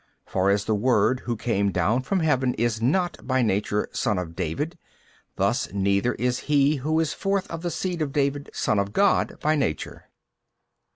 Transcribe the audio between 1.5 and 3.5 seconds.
down from Heaven is not by